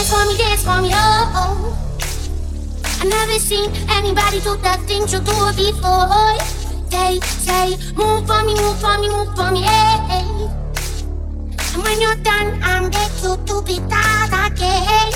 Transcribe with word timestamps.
Dance 0.00 0.12
for 0.14 0.24
me, 0.24 0.36
dance 0.38 0.62
for 0.64 0.80
me, 0.80 0.90
oh, 0.94 1.32
oh. 1.36 1.76
I 3.02 3.04
never 3.04 3.38
seen 3.38 3.70
anybody 3.90 4.40
do 4.40 4.56
that 4.64 4.80
thing 4.88 5.02
you 5.02 5.20
do 5.20 5.36
before. 5.52 6.40
They 6.88 7.20
say, 7.20 7.76
move 7.92 8.26
for 8.26 8.42
me, 8.42 8.54
move 8.54 8.80
for 8.80 8.96
me, 8.96 9.10
move 9.12 9.28
for 9.36 9.50
me, 9.52 9.60
hey. 9.60 10.24
And 11.74 11.82
when 11.84 12.00
you're 12.00 12.16
done, 12.24 12.58
I'm 12.62 12.88
get 12.88 13.12
you 13.22 13.36
to 13.44 13.60
be 13.60 13.76
that 13.92 14.32
again. 14.48 15.12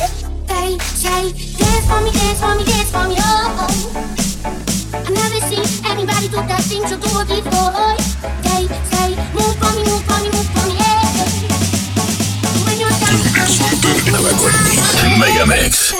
They 0.52 0.76
say, 0.84 1.32
dance 1.32 1.86
for 1.88 2.00
me, 2.04 2.10
dance 2.12 2.40
for 2.44 2.54
me, 2.54 2.64
dance 2.68 2.90
for 2.92 3.08
me, 3.08 3.16
oh, 3.20 3.64
oh. 3.64 5.00
I 5.00 5.08
never 5.08 5.40
seen 5.48 5.64
anybody 5.90 6.28
do 6.28 6.36
that 6.44 6.60
thing 6.60 6.82
you 6.82 7.00
do 7.00 7.24
before. 7.24 7.83
Megamix. 15.24 15.94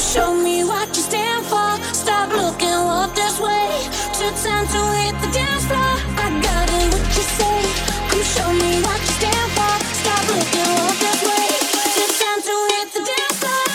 show 0.00 0.34
me 0.34 0.62
what 0.64 0.88
you 0.88 1.02
stand 1.02 1.44
for. 1.46 1.70
Stop 1.94 2.30
looking, 2.32 2.68
up 2.68 3.14
this 3.14 3.40
way. 3.40 3.68
Took 4.18 4.34
time 4.44 4.66
to 4.68 4.80
hit 5.00 5.14
the 5.22 5.28
dance 5.32 5.64
floor. 5.64 5.96
I 6.20 6.28
got 6.42 6.68
it, 6.68 6.86
what 6.92 7.06
you 7.16 7.24
say. 7.38 7.58
Come 8.10 8.22
show 8.22 8.52
me 8.52 8.82
what 8.82 9.00
you 9.00 9.12
stand 9.20 9.50
for. 9.56 9.74
Stop 10.00 10.22
looking, 10.28 10.68
up 10.84 10.96
this 11.00 11.20
way. 11.28 11.48
Took 11.96 12.12
time 12.20 12.40
to 12.48 12.54
hit 12.72 12.88
the 12.92 13.02
dance 13.10 13.38
floor. 13.40 13.66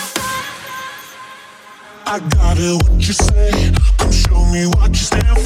I 2.06 2.18
got 2.36 2.58
it, 2.58 2.74
what 2.82 3.00
you 3.06 3.14
say. 3.14 3.72
Come 3.98 4.12
show 4.12 4.44
me 4.52 4.66
what 4.66 4.90
you 4.90 4.94
stand 4.96 5.38
for 5.38 5.41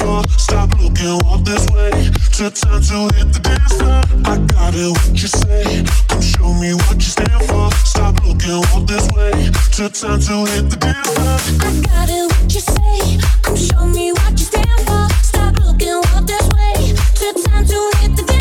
can 0.97 1.19
walk 1.25 1.45
this 1.45 1.65
way. 1.69 1.91
Took 2.33 2.53
time 2.55 2.81
to 2.81 2.97
hit 3.15 3.29
the 3.33 3.39
dance 3.39 3.73
floor. 3.77 4.01
I 4.25 4.37
got 4.53 4.73
it, 4.73 4.89
what 4.89 5.21
you 5.21 5.27
say. 5.27 5.85
Come 6.09 6.21
show 6.21 6.53
me 6.53 6.73
what 6.73 6.95
you 6.95 7.11
stand 7.15 7.41
for. 7.45 7.69
Stop 7.85 8.15
looking, 8.25 8.59
walk 8.73 8.87
this 8.87 9.07
way. 9.13 9.31
Took 9.77 9.93
time 9.93 10.19
to 10.27 10.35
hit 10.51 10.69
the 10.69 10.77
dance 10.77 11.07
floor. 11.13 11.37
I 11.61 11.69
got 11.85 12.09
it, 12.09 12.25
what 12.33 12.53
you 12.53 12.61
say. 12.61 13.19
Come 13.43 13.55
show 13.55 13.85
me 13.85 14.11
what 14.11 14.31
you 14.31 14.45
stand 14.51 14.79
for. 14.87 15.05
Stop 15.21 15.57
looking, 15.59 16.01
walk 16.09 16.25
this 16.25 16.47
way. 16.55 16.95
Took 17.13 17.45
time 17.45 17.65
to 17.65 17.79
hit 18.01 18.15
the 18.17 18.23
dance. 18.23 18.36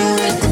to 0.00 0.46
it. 0.46 0.49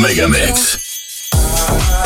Mega 0.00 0.28
Mix. 0.28 2.03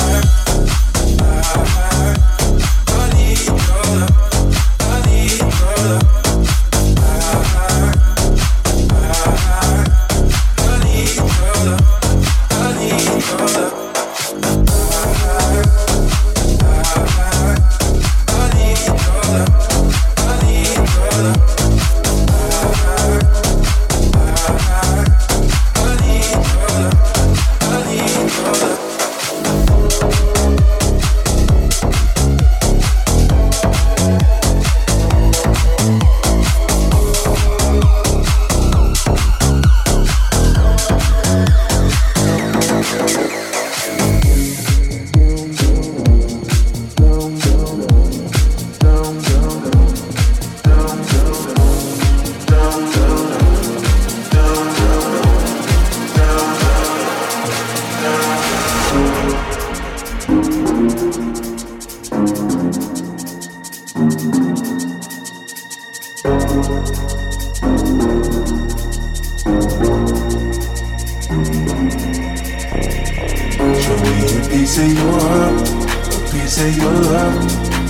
Heart, 75.08 75.56
a 75.64 76.19
piece 76.31 76.58
of 76.60 76.76
your 76.76 76.93
love. 76.93 77.40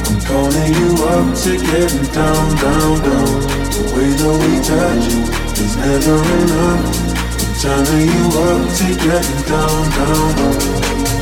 I'm 0.08 0.18
calling 0.24 0.72
you 0.74 0.90
up 1.04 1.26
to 1.42 1.52
getting 1.58 2.06
down, 2.12 2.46
down, 2.62 2.94
down. 3.02 3.32
The 3.74 3.82
way 3.94 4.10
that 4.18 4.36
we 4.42 4.52
touch 4.62 5.06
is 5.58 5.76
never 5.76 6.16
enough. 6.38 6.84
I'm 7.38 7.54
turning 7.58 8.08
you 8.08 8.24
up 8.46 8.62
to 8.78 8.88
getting 9.02 9.42
down, 9.46 9.82
down, 9.98 10.28
down, 10.38 10.58